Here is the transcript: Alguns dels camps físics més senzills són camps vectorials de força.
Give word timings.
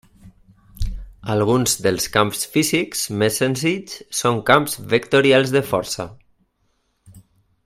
Alguns 1.33 1.75
dels 1.87 2.07
camps 2.15 2.41
físics 2.55 3.05
més 3.23 3.39
senzills 3.43 4.01
són 4.23 4.43
camps 4.51 4.79
vectorials 4.95 5.57
de 5.59 5.65
força. 5.73 6.13